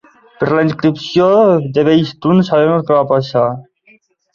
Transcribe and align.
Per 0.39 0.47
la 0.53 0.63
inscripció 0.67 1.27
de 1.77 1.85
Behistun, 1.91 2.45
sabem 2.51 2.77
el 2.81 2.85
que 2.91 3.01
va 3.01 3.09
passar. 3.17 3.49